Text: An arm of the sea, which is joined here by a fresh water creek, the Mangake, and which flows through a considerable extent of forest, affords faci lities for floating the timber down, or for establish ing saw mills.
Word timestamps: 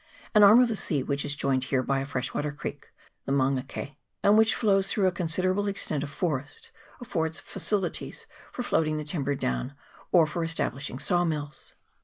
An 0.33 0.41
arm 0.41 0.59
of 0.59 0.67
the 0.67 0.75
sea, 0.75 1.03
which 1.03 1.23
is 1.23 1.35
joined 1.35 1.65
here 1.65 1.83
by 1.83 1.99
a 1.99 2.07
fresh 2.07 2.33
water 2.33 2.51
creek, 2.51 2.89
the 3.27 3.31
Mangake, 3.31 3.97
and 4.23 4.35
which 4.35 4.55
flows 4.55 4.87
through 4.87 5.05
a 5.05 5.11
considerable 5.11 5.67
extent 5.67 6.01
of 6.01 6.09
forest, 6.09 6.71
affords 6.99 7.39
faci 7.39 7.79
lities 7.79 8.25
for 8.51 8.63
floating 8.63 8.97
the 8.97 9.03
timber 9.03 9.35
down, 9.35 9.75
or 10.11 10.25
for 10.25 10.43
establish 10.43 10.89
ing 10.89 10.97
saw 10.97 11.23
mills. 11.23 11.75